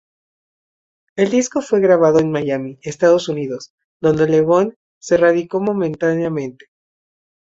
El 1.15 1.29
disco 1.29 1.61
fue 1.61 1.79
grabado 1.79 2.17
en 2.17 2.31
Miami, 2.31 2.79
Estados 2.81 3.29
Unidos, 3.29 3.71
donde 3.99 4.25
Lebón 4.27 4.75
se 4.97 5.15
radicó 5.17 5.59
momentáneamente. 5.61 6.65